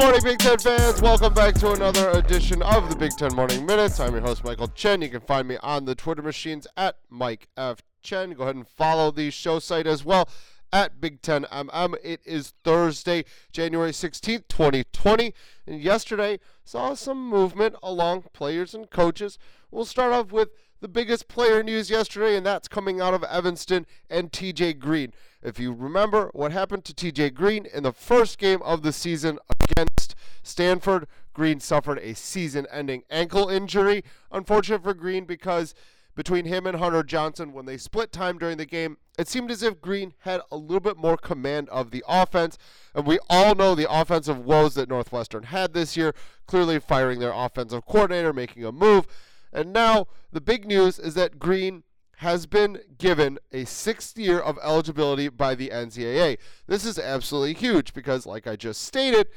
[0.00, 1.02] morning, Big Ten fans.
[1.02, 4.00] Welcome back to another edition of the Big Ten Morning Minutes.
[4.00, 5.02] I'm your host, Michael Chen.
[5.02, 7.82] You can find me on the Twitter machines at Mike F.
[8.00, 8.32] Chen.
[8.32, 10.26] Go ahead and follow the show site as well
[10.72, 11.96] at Big Ten MM.
[12.02, 15.34] It is Thursday, January 16th, 2020.
[15.66, 19.36] And yesterday saw some movement along players and coaches.
[19.70, 20.48] We'll start off with
[20.80, 25.12] the biggest player news yesterday, and that's coming out of Evanston and TJ Green.
[25.42, 29.38] If you remember what happened to TJ Green in the first game of the season
[29.70, 34.02] against Stanford, Green suffered a season ending ankle injury.
[34.32, 35.74] Unfortunate for Green because
[36.16, 39.62] between him and Hunter Johnson, when they split time during the game, it seemed as
[39.62, 42.58] if Green had a little bit more command of the offense.
[42.94, 46.14] And we all know the offensive woes that Northwestern had this year,
[46.46, 49.06] clearly firing their offensive coordinator, making a move.
[49.52, 51.84] And now the big news is that Green
[52.16, 56.36] has been given a sixth year of eligibility by the NCAA.
[56.66, 59.28] This is absolutely huge because, like I just stated,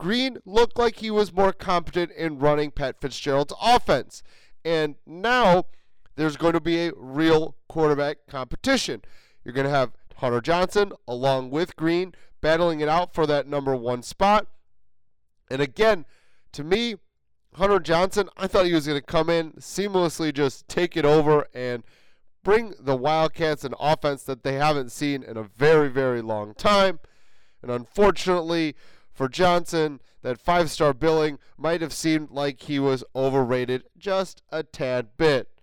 [0.00, 4.22] Green looked like he was more competent in running Pat Fitzgerald's offense.
[4.64, 5.66] And now
[6.16, 9.02] there's going to be a real quarterback competition.
[9.44, 13.76] You're going to have Hunter Johnson along with Green battling it out for that number
[13.76, 14.46] one spot.
[15.50, 16.06] And again,
[16.52, 16.94] to me,
[17.56, 21.46] Hunter Johnson, I thought he was going to come in, seamlessly just take it over
[21.52, 21.84] and
[22.42, 27.00] bring the Wildcats an offense that they haven't seen in a very, very long time.
[27.60, 28.74] And unfortunately
[29.20, 34.62] for Johnson, that five star billing might have seemed like he was overrated just a
[34.62, 35.60] tad bit.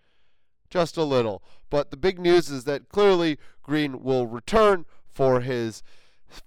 [0.70, 1.42] Just a little.
[1.72, 5.82] But the big news is that clearly Green will return for his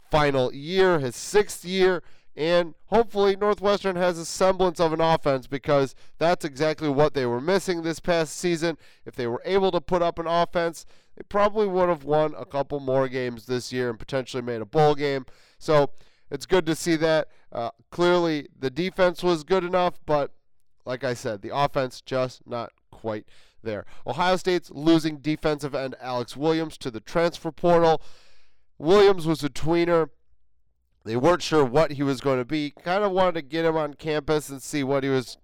[0.08, 2.04] final year, his sixth year,
[2.36, 7.40] and hopefully Northwestern has a semblance of an offense because that's exactly what they were
[7.40, 8.78] missing this past season.
[9.04, 12.44] If they were able to put up an offense, they probably would have won a
[12.44, 15.26] couple more games this year and potentially made a bowl game.
[15.58, 15.90] So
[16.30, 17.28] it's good to see that.
[17.52, 20.32] Uh, clearly, the defense was good enough, but
[20.84, 23.26] like I said, the offense just not quite
[23.62, 23.84] there.
[24.06, 28.00] Ohio State's losing defensive end Alex Williams to the transfer portal.
[28.78, 30.08] Williams was a tweener.
[31.04, 32.70] They weren't sure what he was going to be.
[32.82, 35.38] Kind of wanted to get him on campus and see what he was,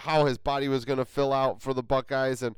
[0.00, 2.56] how his body was going to fill out for the Buckeyes, and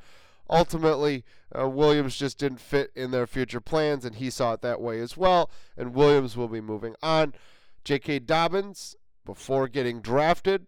[0.48, 1.24] ultimately
[1.56, 5.00] uh, Williams just didn't fit in their future plans, and he saw it that way
[5.00, 5.50] as well.
[5.76, 7.34] And Williams will be moving on.
[7.84, 8.20] J.K.
[8.20, 10.66] Dobbins, before getting drafted,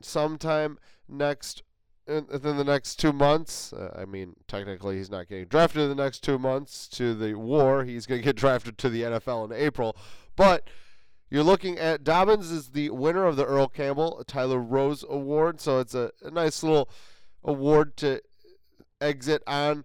[0.00, 0.78] sometime
[1.08, 1.62] next
[2.06, 3.72] within the next two months.
[3.72, 7.34] Uh, I mean, technically, he's not getting drafted in the next two months to the
[7.34, 7.84] war.
[7.84, 9.96] He's going to get drafted to the NFL in April.
[10.34, 10.68] But
[11.30, 15.60] you're looking at Dobbins is the winner of the Earl Campbell Tyler Rose Award.
[15.60, 16.88] So it's a, a nice little
[17.44, 18.20] award to
[19.00, 19.84] exit on.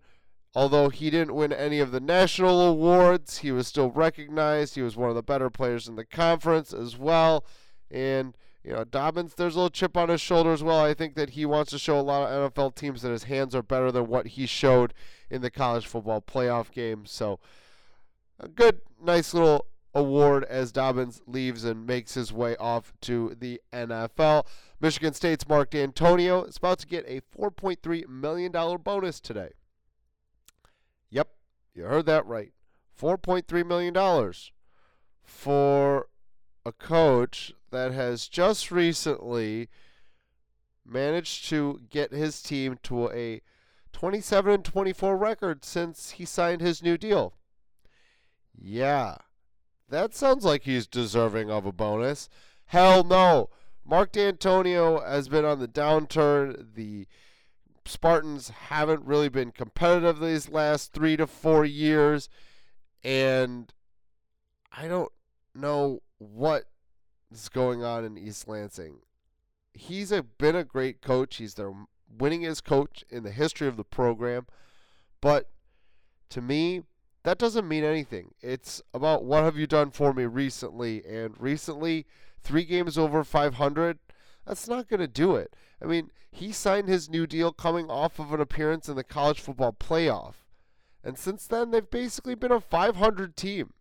[0.55, 4.75] Although he didn't win any of the national awards, he was still recognized.
[4.75, 7.43] He was one of the better players in the conference as well.
[7.89, 10.79] And you know, Dobbins, there's a little chip on his shoulder as well.
[10.79, 13.53] I think that he wants to show a lot of NFL teams that his hands
[13.55, 14.93] are better than what he showed
[15.29, 17.05] in the college football playoff game.
[17.05, 17.39] So,
[18.39, 23.59] a good, nice little award as Dobbins leaves and makes his way off to the
[23.73, 24.45] NFL.
[24.83, 29.51] Michigan State's Mark Dantonio is about to get a $4.3 million bonus today.
[31.09, 31.29] Yep,
[31.73, 32.51] you heard that right.
[33.01, 34.33] $4.3 million
[35.23, 36.07] for
[36.65, 39.69] a coach that has just recently
[40.85, 43.39] managed to get his team to a
[43.93, 47.35] 27 and 24 record since he signed his new deal.
[48.53, 49.15] Yeah,
[49.87, 52.27] that sounds like he's deserving of a bonus.
[52.65, 53.49] Hell no.
[53.85, 56.75] Mark Dantonio has been on the downturn.
[56.75, 57.07] The
[57.85, 62.29] Spartans haven't really been competitive these last three to four years.
[63.03, 63.73] And
[64.71, 65.11] I don't
[65.53, 66.65] know what
[67.31, 68.99] is going on in East Lansing.
[69.73, 71.37] He's a, been a great coach.
[71.37, 71.73] He's their
[72.15, 74.45] winningest coach in the history of the program.
[75.19, 75.49] But
[76.29, 76.83] to me,
[77.23, 78.33] that doesn't mean anything.
[78.41, 81.03] It's about what have you done for me recently.
[81.05, 82.05] And recently,
[82.43, 83.99] three games over 500,
[84.45, 85.55] that's not going to do it.
[85.81, 89.39] I mean, he signed his new deal coming off of an appearance in the college
[89.39, 90.35] football playoff.
[91.03, 93.73] And since then, they've basically been a 500 team.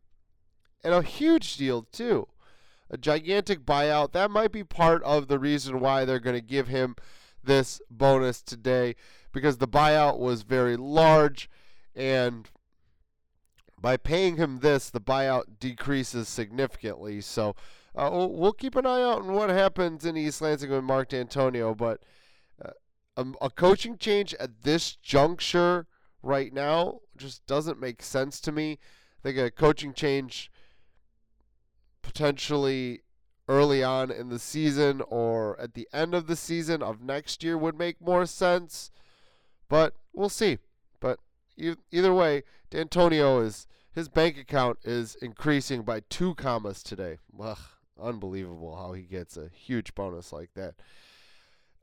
[0.85, 2.27] And a huge deal, too
[2.93, 4.13] a gigantic buyout.
[4.13, 6.95] That might be part of the reason why they're going to give him
[7.43, 8.95] this bonus today
[9.33, 11.51] because the buyout was very large
[11.97, 12.49] and
[13.81, 17.21] by paying him this, the buyout decreases significantly.
[17.21, 17.57] So
[17.95, 21.77] uh, we'll, keep an eye out on what happens in East Lansing with Mark Dantonio.
[21.77, 22.01] But
[22.65, 22.71] uh,
[23.17, 25.87] a, a coaching change at this juncture
[26.23, 28.79] right now just doesn't make sense to me.
[29.19, 30.51] I think a coaching change
[32.01, 33.03] potentially
[33.49, 37.59] early on in the season or at the end of the season of next year
[37.59, 38.91] would make more sense.
[39.69, 40.59] But we'll see.
[41.01, 41.19] But
[41.57, 47.19] either way, Dantonio is his bank account is increasing by two commas today.
[47.39, 47.59] Ugh,
[48.01, 50.75] unbelievable how he gets a huge bonus like that.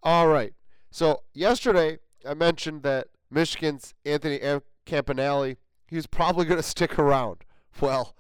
[0.04, 0.54] All right.
[0.92, 4.40] So yesterday I mentioned that Michigan's Anthony
[4.86, 5.56] Campanile,
[5.88, 7.44] he was probably going to stick around.
[7.80, 8.16] Well,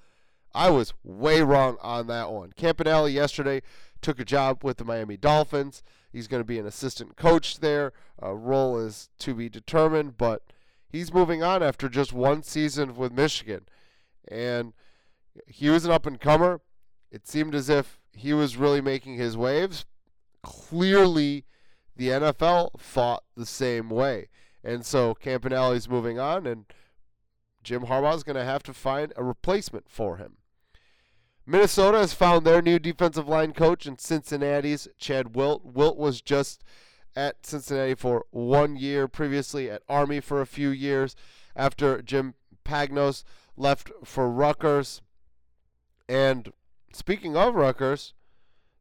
[0.53, 2.53] I was way wrong on that one.
[2.55, 3.61] Campanile yesterday
[4.01, 5.83] took a job with the Miami Dolphins.
[6.11, 7.93] He's going to be an assistant coach there.
[8.19, 10.43] A role is to be determined, but
[10.89, 13.67] he's moving on after just one season with Michigan.
[14.27, 14.73] And
[15.47, 16.61] he was an up and comer.
[17.11, 19.85] It seemed as if he was really making his waves.
[20.43, 21.45] Clearly,
[21.95, 24.29] the NFL thought the same way.
[24.63, 26.65] And so Campanile's moving on, and
[27.63, 30.37] Jim Harbaugh is going to have to find a replacement for him.
[31.45, 35.65] Minnesota has found their new defensive line coach in Cincinnati's Chad Wilt.
[35.65, 36.63] Wilt was just
[37.15, 41.15] at Cincinnati for one year, previously at Army for a few years,
[41.55, 43.23] after Jim Panagos
[43.57, 45.01] left for Rutgers.
[46.07, 46.53] And
[46.93, 48.13] speaking of Rutgers,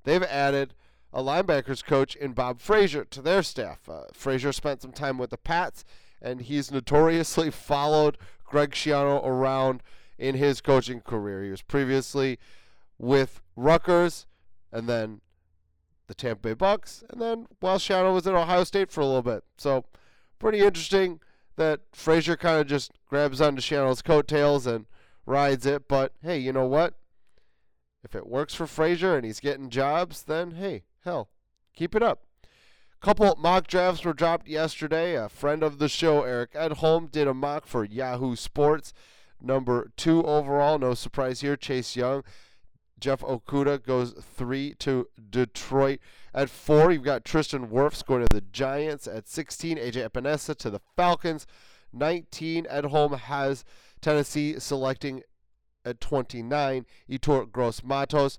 [0.04, 0.74] they've added
[1.12, 3.88] a linebackers coach in Bob Fraser to their staff.
[3.88, 5.84] Uh, Fraser spent some time with the Pats,
[6.20, 9.82] and he's notoriously followed Greg Schiano around
[10.18, 11.44] in his coaching career.
[11.44, 12.38] He was previously
[12.98, 14.26] with Rutgers,
[14.72, 15.20] and then
[16.08, 19.22] the Tampa Bay Bucks, and then while Schiano was at Ohio State for a little
[19.22, 19.44] bit.
[19.56, 19.84] So
[20.38, 21.20] pretty interesting
[21.56, 24.86] that Fraser kind of just grabs onto Schiano's coattails and
[25.26, 25.86] rides it.
[25.86, 26.94] But hey, you know what?
[28.08, 31.28] If it works for Fraser and he's getting jobs, then hey, hell,
[31.74, 32.22] keep it up.
[33.00, 35.14] Couple mock drafts were dropped yesterday.
[35.14, 38.94] A friend of the show, Eric Edholm, did a mock for Yahoo Sports.
[39.42, 42.24] Number two overall, no surprise here, Chase Young.
[42.98, 46.00] Jeff Okudah goes three to Detroit.
[46.32, 49.06] At four, you've got Tristan Wirfs going to the Giants.
[49.06, 51.46] At 16, AJ Epenesa to the Falcons.
[51.92, 53.66] 19, Edholm has
[54.00, 55.22] Tennessee selecting
[55.88, 58.38] at 29, Yetur Gross Matos.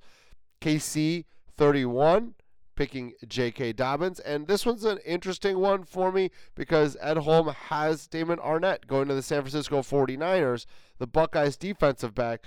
[0.62, 1.26] KC
[1.58, 2.34] 31,
[2.76, 3.74] picking J.K.
[3.74, 4.20] Dobbins.
[4.20, 9.16] And this one's an interesting one for me because Edholm has Damon Arnette going to
[9.16, 10.66] the San Francisco 49ers,
[10.98, 12.44] the Buckeyes defensive back.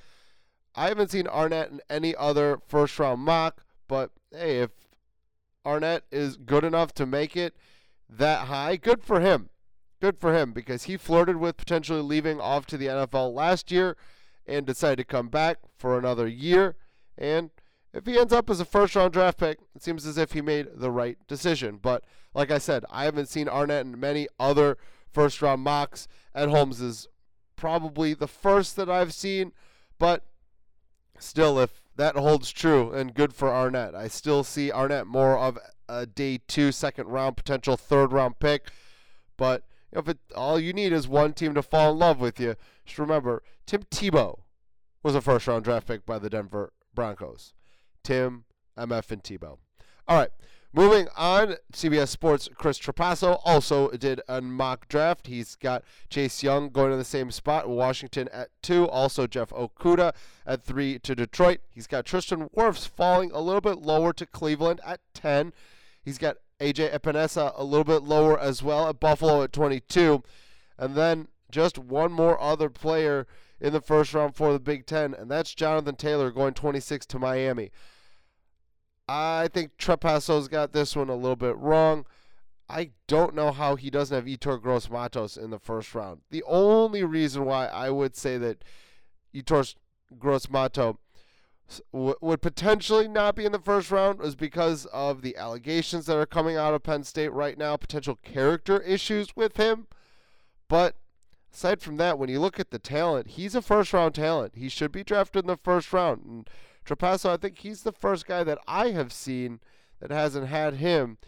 [0.75, 4.71] I haven't seen Arnette in any other first round mock, but hey, if
[5.67, 7.55] Arnette is good enough to make it
[8.09, 9.51] that high, good for him.
[10.01, 13.97] Good for him because he flirted with potentially leaving off to the NFL last year
[14.47, 16.77] and decided to come back for another year.
[17.17, 17.51] And
[17.93, 20.41] if he ends up as a first round draft pick, it seems as if he
[20.41, 21.79] made the right decision.
[21.81, 22.05] But
[22.35, 24.79] like I said, I haven't seen Arnette in many other
[25.11, 26.09] first round mocks.
[26.35, 27.09] Edholm's is
[27.57, 29.53] probably the first that I've seen,
[29.99, 30.25] but
[31.19, 35.59] still, if that holds true, and good for Arnette, I still see Arnette more of
[35.89, 38.71] a day two, second round, potential third round pick.
[39.37, 42.57] But if it, all you need is one team to fall in love with you,
[42.85, 44.41] just remember Tim Tebow
[45.03, 47.53] was a first round draft pick by the Denver Broncos.
[48.03, 48.45] Tim,
[48.77, 49.59] MF, and Tebow.
[50.09, 50.31] All right.
[50.75, 55.27] Moving on, CBS Sports' Chris Trapasso also did a mock draft.
[55.27, 58.89] He's got Chase Young going to the same spot, Washington at two.
[58.89, 60.15] Also, Jeff Okudah
[60.47, 61.61] at three to Detroit.
[61.69, 65.53] He's got Tristan Wirfs falling a little bit lower to Cleveland at 10.
[66.03, 70.23] He's got AJ Epenesa a little bit lower as well at Buffalo at 22.
[70.79, 73.27] And then just one more other player
[73.61, 77.19] in the first round for the Big Ten, and that's Jonathan Taylor going 26 to
[77.19, 77.71] Miami.
[79.09, 82.07] I think Trapasso's got this one a little bit wrong.
[82.69, 86.23] I don't know how he doesn't have Yetur Gross Matos in the first round.
[86.31, 88.65] The only reason why I would say that
[89.35, 89.75] Yetur
[90.19, 90.49] Gross
[91.93, 96.27] would potentially not be in the first round is because of the allegations that are
[96.27, 99.87] coming out of Penn State right now, potential character issues with him.
[100.69, 100.97] But
[101.53, 104.55] aside from that, when you look at the talent, he's a first round talent.
[104.57, 106.25] He should be drafted in the first round.
[106.25, 106.51] And
[106.85, 109.61] Trapasso, I think he's the first guy that I have seen
[110.01, 111.19] that hasn't had him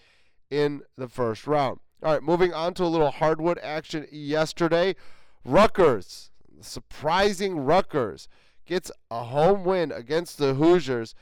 [0.50, 1.80] in the first round.
[2.02, 4.96] All right, moving on to a little hardwood action yesterday.
[5.44, 8.28] Rutgers, surprising Rutgers,
[8.64, 11.14] gets a home win against the Hoosiers,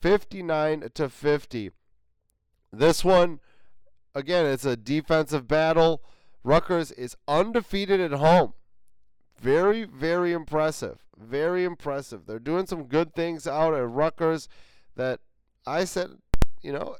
[0.00, 1.70] 59 to 50.
[2.72, 3.40] This one,
[4.14, 6.02] again, it's a defensive battle.
[6.42, 8.54] Rutgers is undefeated at home.
[9.40, 10.98] Very, very impressive.
[11.16, 12.26] Very impressive.
[12.26, 14.48] They're doing some good things out at Rutgers
[14.96, 15.20] that
[15.66, 16.18] I said,
[16.62, 16.96] you know,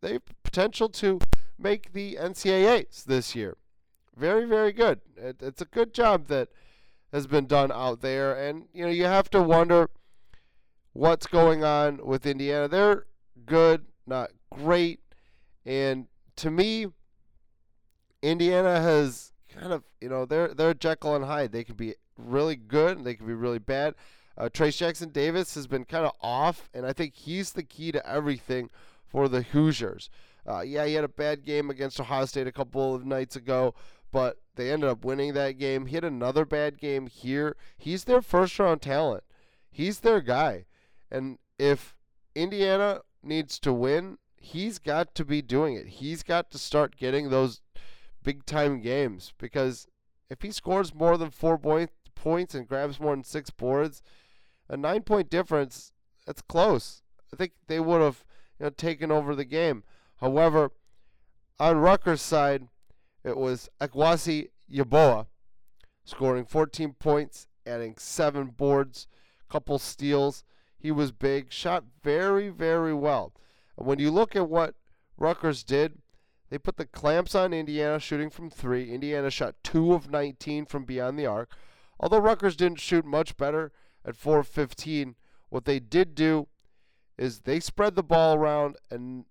[0.00, 1.20] they have potential to
[1.58, 3.56] make the NCAAs this year.
[4.16, 5.00] Very, very good.
[5.16, 6.48] It, it's a good job that
[7.12, 8.34] has been done out there.
[8.34, 9.90] And, you know, you have to wonder
[10.92, 12.68] what's going on with Indiana.
[12.68, 13.06] They're
[13.46, 15.00] good, not great.
[15.64, 16.86] And to me,
[18.22, 21.52] Indiana has kind of, you know, they're they're Jekyll and Hyde.
[21.52, 23.94] They can be really good, and they can be really bad.
[24.36, 27.92] Uh, Trayce Jackson Davis has been kind of off, and I think he's the key
[27.92, 28.70] to everything
[29.06, 30.10] for the Hoosiers.
[30.46, 33.74] Uh, yeah, he had a bad game against Ohio State a couple of nights ago,
[34.12, 35.86] but they ended up winning that game.
[35.86, 37.56] He had another bad game here.
[37.76, 39.22] He's their first round talent.
[39.70, 40.66] He's their guy.
[41.10, 41.96] And if
[42.34, 45.86] Indiana needs to win, he's got to be doing it.
[45.86, 47.60] He's got to start getting those
[48.24, 49.86] big time games because
[50.28, 54.02] if he scores more than four point, points and grabs more than six boards,
[54.68, 55.92] a nine point difference,
[56.26, 57.02] that's close.
[57.32, 58.24] I think they would have
[58.58, 59.84] you know, taken over the game.
[60.16, 60.72] However,
[61.60, 62.66] on Rutgers' side,
[63.24, 65.26] it was Akwasi Yeboah
[66.04, 69.06] scoring 14 points, adding seven boards,
[69.48, 70.42] couple steals.
[70.78, 73.32] He was big, shot very, very well.
[73.76, 74.74] And when you look at what
[75.18, 75.98] Rutgers did,
[76.50, 78.90] they put the clamps on Indiana shooting from three.
[78.90, 81.52] Indiana shot two of 19 from beyond the arc.
[82.00, 83.72] Although Rutgers didn't shoot much better
[84.04, 85.16] at 4 of 15,
[85.50, 86.48] what they did do
[87.18, 89.24] is they spread the ball around and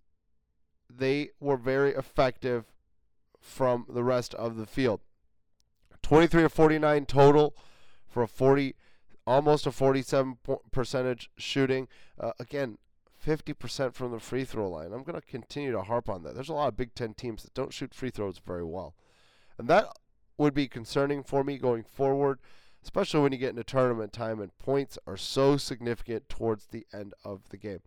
[0.89, 2.65] they were very effective
[3.39, 5.01] from the rest of the field.
[6.01, 7.55] 23 of 49 total
[8.07, 8.75] for a 40
[9.27, 10.37] almost a 47
[10.71, 11.87] percentage shooting.
[12.19, 12.77] Uh, again,
[13.25, 14.93] 50% from the free throw line.
[14.93, 16.33] I'm going to continue to harp on that.
[16.33, 18.95] There's a lot of Big Ten teams that don't shoot free throws very well.
[19.57, 19.87] And that
[20.37, 22.39] would be concerning for me going forward,
[22.83, 27.13] especially when you get into tournament time and points are so significant towards the end
[27.25, 27.81] of the game.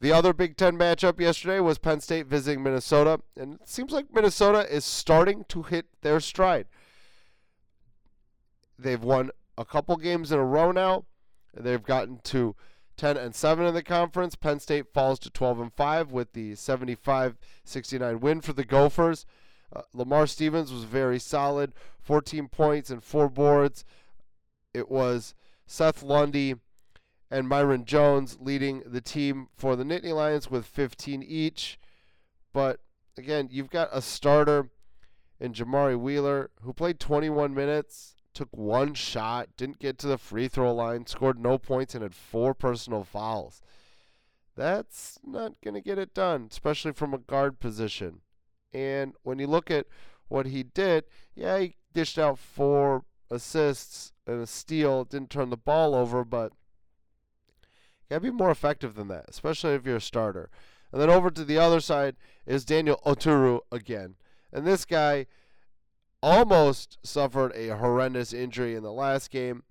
[0.00, 4.12] The other Big Ten matchup yesterday was Penn State visiting Minnesota, and it seems like
[4.12, 6.66] Minnesota is starting to hit their stride.
[8.78, 11.06] They've won a couple games in a row now.
[11.54, 12.54] They've gotten to
[12.98, 14.34] 10 and 7 in the conference.
[14.34, 19.24] Penn State falls to 12 and 5 with the 75-69 win for the Gophers.
[19.74, 23.84] Uh, Lamar Stevens was very solid, 14 points and 4 boards.
[24.74, 25.34] It was
[25.66, 26.56] Seth Lundy
[27.30, 31.78] and Myreon Jones leading the team for the Nittany Lions with 15 each.
[32.52, 32.80] But
[33.16, 34.70] again, you've got a starter
[35.40, 40.46] in Jamari Wheeler who played 21 minutes took one shot, didn't get to the free
[40.46, 43.62] throw line, scored no points, and had four personal fouls.
[44.54, 48.20] That's not going to get it done, especially from a guard position.
[48.74, 49.86] And when you look at
[50.28, 51.04] what he did,
[51.34, 56.52] yeah, he dished out four assists and a steal, didn't turn the ball over, but
[58.08, 60.50] got to be more effective than that, especially if you're a starter.
[60.92, 64.14] And then over to the other side is Daniel Oturu again.
[64.52, 65.26] And this guy
[66.22, 69.62] almost suffered a horrendous injury in the last game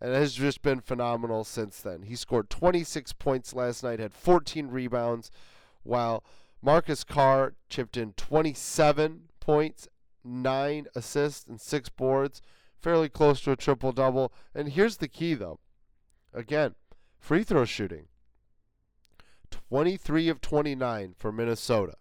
[0.00, 2.02] and has just been phenomenal since then.
[2.02, 5.30] He scored 26 points last night, had 14 rebounds,
[5.82, 6.22] while
[6.62, 9.88] Marcus Carr chipped in 27 points,
[10.24, 12.42] 9 assists, and 6 boards,
[12.80, 14.32] fairly close to a triple double.
[14.54, 15.58] And here's the key, though.
[16.32, 16.74] Again,
[17.18, 18.06] free throw shooting
[19.50, 21.94] 23 of 29 for Minnesota.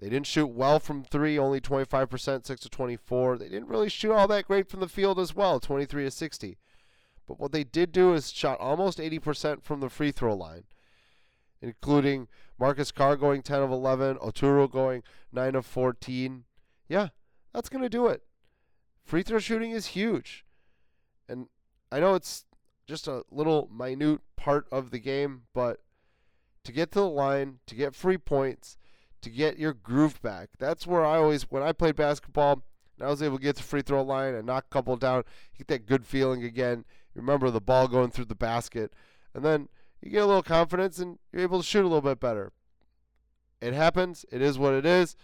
[0.00, 3.36] They didn't shoot well from three, only 25%, 6 to 24.
[3.36, 6.58] They didn't really shoot all that great from the field as well, 23 to 60.
[7.28, 10.64] But what they did do is shot almost 80% from the free throw line,
[11.60, 16.44] including Marcus Carr going 10 of 11, Oturu going 9 of 14.
[16.88, 17.08] Yeah,
[17.52, 18.22] that's going to do it.
[19.04, 20.46] Free throw shooting is huge.
[21.28, 21.48] And
[21.92, 22.46] I know it's
[22.90, 25.80] just a little minute part of the game, but
[26.64, 28.76] to get to the line, to get free points,
[29.22, 30.50] to get your groove back.
[30.58, 32.64] That's where I always, when I played basketball,
[32.98, 34.96] and I was able to get to the free throw line and knock a couple
[34.96, 35.22] down,
[35.56, 36.84] get that good feeling again.
[37.14, 38.92] Remember the ball going through the basket,
[39.34, 39.68] and then
[40.02, 42.52] you get a little confidence and you're able to shoot a little bit better.
[43.60, 44.24] It happens.
[44.32, 45.16] It is what it is.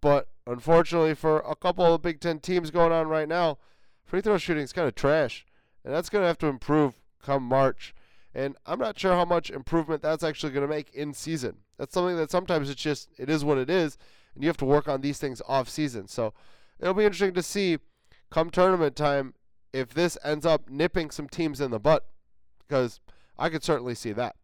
[0.00, 3.58] But unfortunately, for a couple of Big Ten teams going on right now,
[4.04, 5.45] free throw shooting is kind of trash,
[5.86, 7.94] and that's going to have to improve come March.
[8.34, 11.58] And I'm not sure how much improvement that's actually going to make in season.
[11.78, 13.96] That's something that sometimes it's just it is what it is,
[14.34, 16.08] and you have to work on these things off season.
[16.08, 16.34] So
[16.80, 17.78] it'll be interesting to see
[18.30, 19.34] come tournament time
[19.72, 22.04] if this ends up nipping some teams in the butt,
[22.66, 23.00] because
[23.38, 24.34] I could certainly see that.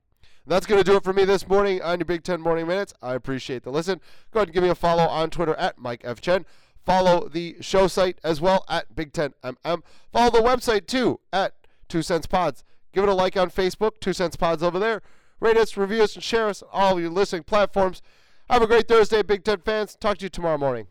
[0.47, 2.95] That's going to do it for me this morning on your Big Ten Morning Minutes.
[3.03, 4.01] I appreciate the listen.
[4.31, 6.21] Go ahead and give me a follow on Twitter at Mike F.
[6.21, 6.47] Chen.
[6.85, 9.83] Follow the show site as well at Big Ten MM.
[10.13, 11.55] Follow the website too at
[11.89, 12.65] Two Cents Pods.
[12.93, 15.03] Give it a like on Facebook, Two Cents Pods over there.
[15.41, 18.03] Rate us, review us, and share us on all of your listening platforms.
[18.51, 19.97] Have a great Thursday, Big Ten fans.
[19.97, 20.87] Talk to you tomorrow morning.